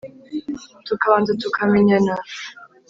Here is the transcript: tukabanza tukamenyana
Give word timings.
tukabanza 0.85 1.31
tukamenyana 1.41 2.13